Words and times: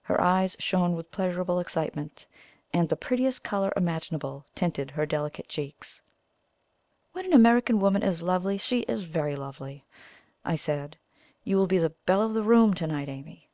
Her 0.00 0.18
eyes 0.18 0.56
shone 0.58 0.96
with 0.96 1.10
pleasurable 1.10 1.60
excitement, 1.60 2.26
and 2.72 2.88
the 2.88 2.96
prettiest 2.96 3.44
colour 3.44 3.70
imaginable 3.76 4.46
tinted 4.54 4.90
her 4.92 5.04
delicate 5.04 5.46
cheeks. 5.46 6.00
"When 7.12 7.26
an 7.26 7.34
American 7.34 7.78
woman 7.80 8.02
is 8.02 8.22
lovely, 8.22 8.56
she 8.56 8.80
is 8.88 9.02
very 9.02 9.36
lovely," 9.36 9.84
I 10.42 10.54
said. 10.56 10.96
"You 11.42 11.58
will 11.58 11.66
be 11.66 11.76
the 11.76 11.90
belle 12.06 12.22
of 12.22 12.32
the 12.32 12.42
room 12.42 12.72
to 12.72 12.86
night, 12.86 13.10
Amy!" 13.10 13.50